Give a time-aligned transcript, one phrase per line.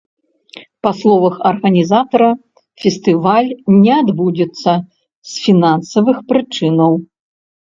[0.85, 2.29] Па словах арганізатара,
[2.85, 3.51] фестываль
[3.83, 4.71] не адбудзецца
[5.33, 6.91] з фінансавых прычынаў.